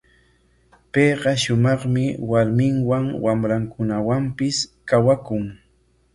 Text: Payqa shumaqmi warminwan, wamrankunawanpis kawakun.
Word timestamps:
Payqa 0.91 1.31
shumaqmi 1.43 2.03
warminwan, 2.29 3.05
wamrankunawanpis 3.23 4.57
kawakun. 4.87 5.45